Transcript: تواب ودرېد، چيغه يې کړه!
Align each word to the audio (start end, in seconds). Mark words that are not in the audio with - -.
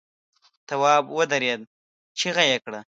تواب 0.67 1.03
ودرېد، 1.17 1.61
چيغه 2.19 2.43
يې 2.51 2.57
کړه! 2.63 2.79